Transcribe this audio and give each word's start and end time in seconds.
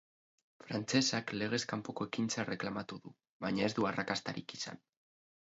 Frantsesak 0.61 1.33
legez 1.41 1.59
kanpoko 1.75 2.07
ekintza 2.09 2.41
erreklamatu 2.45 2.99
du, 3.05 3.13
baina 3.47 3.69
ez 3.69 3.73
du 3.81 3.89
arrakastarik 3.91 4.57
izan. 4.59 4.85